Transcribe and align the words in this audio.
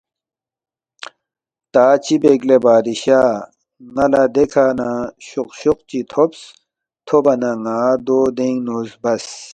”تا 1.73 1.85
چِہ 2.03 2.15
بیک 2.21 2.41
لے 2.49 2.57
بادشاہ 2.65 3.29
ن٘ا 3.93 4.05
لہ 4.11 4.23
دیکھہ 4.35 4.65
نہ 4.77 4.89
شوقشوق 5.27 5.79
چی 5.89 5.99
تھوبس 6.11 6.41
تھوبا 7.07 7.33
نہ 7.41 7.51
ن٘ا 7.63 7.79
دو 8.05 8.19
دینگ 8.37 8.59
نُو 8.65 8.77
زبَس 8.89 9.25